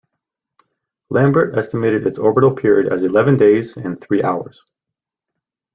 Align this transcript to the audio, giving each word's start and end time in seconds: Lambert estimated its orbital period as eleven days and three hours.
Lambert 1.11 1.55
estimated 1.55 2.07
its 2.07 2.17
orbital 2.17 2.49
period 2.55 2.91
as 2.91 3.03
eleven 3.03 3.37
days 3.37 3.77
and 3.77 4.01
three 4.01 4.23
hours. 4.23 4.59